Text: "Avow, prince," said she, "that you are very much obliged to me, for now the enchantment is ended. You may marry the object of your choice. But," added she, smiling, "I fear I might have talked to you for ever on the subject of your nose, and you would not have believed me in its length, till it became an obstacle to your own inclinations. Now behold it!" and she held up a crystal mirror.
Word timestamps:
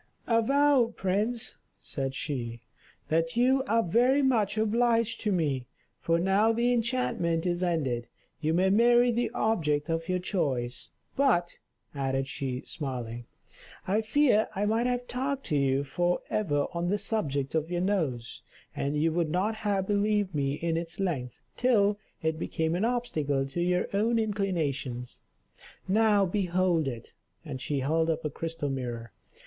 "Avow, 0.25 0.95
prince," 0.97 1.59
said 1.77 2.15
she, 2.15 2.61
"that 3.09 3.37
you 3.37 3.61
are 3.69 3.83
very 3.83 4.23
much 4.23 4.57
obliged 4.57 5.21
to 5.21 5.31
me, 5.31 5.67
for 5.99 6.17
now 6.17 6.51
the 6.51 6.73
enchantment 6.73 7.45
is 7.45 7.61
ended. 7.61 8.07
You 8.39 8.55
may 8.55 8.71
marry 8.71 9.11
the 9.11 9.29
object 9.35 9.91
of 9.91 10.09
your 10.09 10.17
choice. 10.17 10.89
But," 11.15 11.57
added 11.93 12.27
she, 12.27 12.61
smiling, 12.61 13.25
"I 13.87 14.01
fear 14.01 14.47
I 14.55 14.65
might 14.65 14.87
have 14.87 15.05
talked 15.07 15.45
to 15.49 15.55
you 15.55 15.83
for 15.83 16.21
ever 16.31 16.65
on 16.73 16.89
the 16.89 16.97
subject 16.97 17.53
of 17.53 17.69
your 17.69 17.81
nose, 17.81 18.41
and 18.75 18.97
you 18.99 19.11
would 19.11 19.29
not 19.29 19.53
have 19.57 19.85
believed 19.85 20.33
me 20.33 20.53
in 20.53 20.77
its 20.77 20.99
length, 20.99 21.35
till 21.57 21.99
it 22.23 22.39
became 22.39 22.73
an 22.73 22.85
obstacle 22.85 23.45
to 23.45 23.61
your 23.61 23.85
own 23.93 24.17
inclinations. 24.17 25.21
Now 25.87 26.25
behold 26.25 26.87
it!" 26.87 27.13
and 27.45 27.61
she 27.61 27.81
held 27.81 28.09
up 28.09 28.25
a 28.25 28.31
crystal 28.31 28.71
mirror. 28.71 29.11